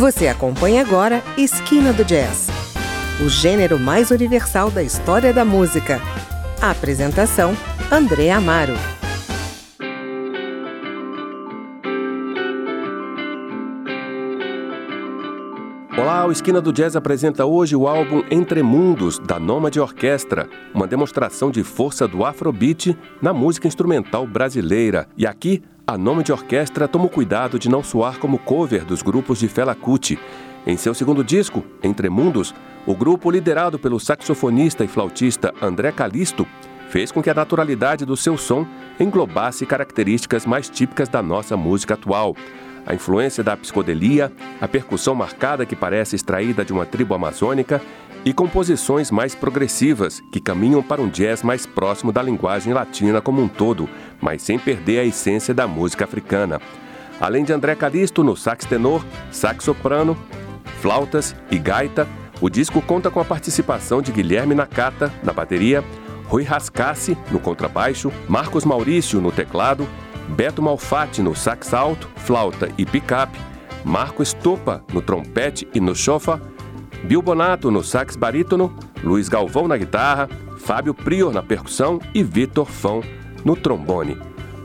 Você 0.00 0.28
acompanha 0.28 0.80
agora 0.80 1.22
Esquina 1.36 1.92
do 1.92 2.02
Jazz, 2.06 2.48
o 3.22 3.28
gênero 3.28 3.78
mais 3.78 4.10
universal 4.10 4.70
da 4.70 4.82
história 4.82 5.30
da 5.30 5.44
música. 5.44 6.00
A 6.58 6.70
apresentação: 6.70 7.54
André 7.92 8.30
Amaro. 8.30 8.72
Olá, 15.98 16.24
o 16.24 16.32
Esquina 16.32 16.62
do 16.62 16.72
Jazz 16.72 16.96
apresenta 16.96 17.44
hoje 17.44 17.76
o 17.76 17.86
álbum 17.86 18.22
Entre 18.30 18.62
Mundos, 18.62 19.18
da 19.18 19.38
Nômade 19.38 19.78
Orquestra, 19.78 20.48
uma 20.72 20.86
demonstração 20.86 21.50
de 21.50 21.62
força 21.62 22.08
do 22.08 22.24
Afrobeat 22.24 22.96
na 23.20 23.34
música 23.34 23.68
instrumental 23.68 24.26
brasileira. 24.26 25.06
E 25.14 25.26
aqui, 25.26 25.62
a 25.90 25.98
Nômade 25.98 26.30
Orquestra 26.30 26.86
toma 26.86 27.06
o 27.06 27.08
cuidado 27.08 27.58
de 27.58 27.68
não 27.68 27.82
soar 27.82 28.20
como 28.20 28.38
cover 28.38 28.84
dos 28.84 29.02
grupos 29.02 29.40
de 29.40 29.48
Fela 29.48 29.74
Kuti. 29.74 30.16
Em 30.64 30.76
seu 30.76 30.94
segundo 30.94 31.24
disco, 31.24 31.64
Entre 31.82 32.08
Mundos, 32.08 32.54
o 32.86 32.94
grupo, 32.94 33.28
liderado 33.28 33.76
pelo 33.76 33.98
saxofonista 33.98 34.84
e 34.84 34.88
flautista 34.88 35.52
André 35.60 35.90
Calisto, 35.90 36.46
fez 36.90 37.10
com 37.10 37.20
que 37.20 37.28
a 37.28 37.34
naturalidade 37.34 38.04
do 38.04 38.16
seu 38.16 38.38
som 38.38 38.64
englobasse 39.00 39.66
características 39.66 40.46
mais 40.46 40.70
típicas 40.70 41.08
da 41.08 41.20
nossa 41.20 41.56
música 41.56 41.94
atual 41.94 42.36
a 42.86 42.94
influência 42.94 43.42
da 43.42 43.56
psicodelia, 43.56 44.32
a 44.60 44.68
percussão 44.68 45.14
marcada 45.14 45.66
que 45.66 45.76
parece 45.76 46.16
extraída 46.16 46.64
de 46.64 46.72
uma 46.72 46.86
tribo 46.86 47.14
amazônica 47.14 47.80
e 48.24 48.32
composições 48.32 49.10
mais 49.10 49.34
progressivas 49.34 50.20
que 50.32 50.40
caminham 50.40 50.82
para 50.82 51.00
um 51.00 51.08
jazz 51.08 51.42
mais 51.42 51.66
próximo 51.66 52.12
da 52.12 52.22
linguagem 52.22 52.72
latina 52.72 53.20
como 53.20 53.42
um 53.42 53.48
todo, 53.48 53.88
mas 54.20 54.42
sem 54.42 54.58
perder 54.58 55.00
a 55.00 55.04
essência 55.04 55.54
da 55.54 55.66
música 55.66 56.04
africana. 56.04 56.60
Além 57.20 57.44
de 57.44 57.52
André 57.52 57.74
Calisto 57.74 58.24
no 58.24 58.36
sax 58.36 58.64
tenor, 58.64 59.04
sax 59.30 59.64
soprano, 59.64 60.16
flautas 60.80 61.34
e 61.50 61.58
gaita, 61.58 62.06
o 62.40 62.48
disco 62.48 62.80
conta 62.80 63.10
com 63.10 63.20
a 63.20 63.24
participação 63.24 64.00
de 64.00 64.12
Guilherme 64.12 64.54
Nakata 64.54 65.12
na 65.22 65.32
bateria, 65.32 65.84
Rui 66.26 66.42
Rascassi 66.42 67.16
no 67.30 67.38
contrabaixo, 67.38 68.10
Marcos 68.28 68.64
Maurício 68.64 69.20
no 69.20 69.30
teclado 69.32 69.86
Beto 70.30 70.62
Malfatti 70.62 71.22
no 71.22 71.34
sax 71.34 71.74
alto, 71.74 72.08
flauta 72.16 72.70
e 72.78 72.86
picape, 72.86 73.38
Marco 73.84 74.22
Estopa 74.22 74.84
no 74.92 75.02
trompete 75.02 75.68
e 75.74 75.80
no 75.80 75.94
chofa, 75.94 76.40
Bill 77.04 77.22
Bonato 77.22 77.70
no 77.70 77.82
sax 77.82 78.16
barítono, 78.16 78.74
Luiz 79.02 79.28
Galvão 79.28 79.66
na 79.66 79.76
guitarra, 79.76 80.28
Fábio 80.58 80.94
Prior 80.94 81.32
na 81.32 81.42
percussão 81.42 81.98
e 82.14 82.22
Vitor 82.22 82.66
Fão 82.66 83.02
no 83.44 83.56
trombone. 83.56 84.18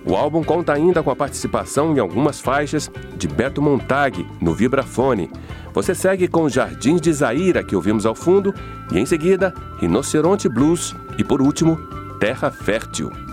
O 0.05 0.16
álbum 0.16 0.43
conta 0.43 0.71
ainda 0.71 1.02
com 1.02 1.09
a 1.09 1.16
participação 1.16 1.95
em 1.95 1.99
algumas 1.99 2.39
faixas 2.39 2.91
de 3.17 3.27
Beto 3.27 3.61
Montag 3.61 4.25
no 4.39 4.53
vibrafone. 4.53 5.31
Você 5.73 5.95
segue 5.95 6.27
com 6.27 6.47
Jardins 6.47 7.02
de 7.02 7.11
Zaira, 7.11 7.63
que 7.63 7.75
ouvimos 7.75 8.05
ao 8.05 8.13
fundo, 8.13 8.53
e 8.91 8.99
em 8.99 9.05
seguida, 9.05 9.52
Rinoceronte 9.80 10.47
Blues 10.47 10.95
e, 11.17 11.23
por 11.23 11.41
último, 11.41 11.77
Terra 12.19 12.52
Fértil. 12.52 13.24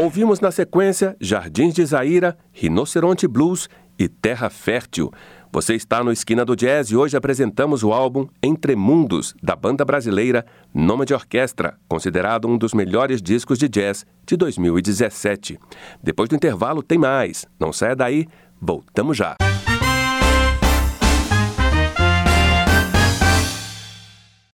Ouvimos 0.00 0.38
na 0.38 0.52
sequência 0.52 1.16
Jardins 1.20 1.74
de 1.74 1.84
Zaira, 1.84 2.38
Rinoceronte 2.52 3.26
Blues 3.26 3.68
e 3.98 4.06
Terra 4.06 4.48
Fértil. 4.48 5.10
Você 5.52 5.74
está 5.74 6.04
no 6.04 6.12
Esquina 6.12 6.44
do 6.44 6.54
Jazz 6.54 6.92
e 6.92 6.96
hoje 6.96 7.16
apresentamos 7.16 7.82
o 7.82 7.92
álbum 7.92 8.28
Entre 8.40 8.76
Mundos, 8.76 9.34
da 9.42 9.56
banda 9.56 9.84
brasileira 9.84 10.46
Nômade 10.72 11.12
Orquestra, 11.12 11.76
considerado 11.88 12.46
um 12.46 12.56
dos 12.56 12.74
melhores 12.74 13.20
discos 13.20 13.58
de 13.58 13.68
jazz 13.68 14.06
de 14.24 14.36
2017. 14.36 15.58
Depois 16.00 16.28
do 16.28 16.36
intervalo 16.36 16.80
tem 16.80 16.96
mais. 16.96 17.44
Não 17.58 17.72
saia 17.72 17.96
daí, 17.96 18.28
voltamos 18.60 19.16
já. 19.16 19.34